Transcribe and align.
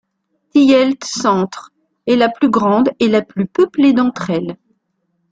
Tielt-centre 0.51 1.71
est 2.07 2.15
la 2.15 2.27
plus 2.27 2.49
grande 2.49 2.89
et 2.99 3.07
la 3.07 3.21
plus 3.21 3.45
peuplée 3.45 3.93
d'entre 3.93 4.31
elles. 4.31 4.57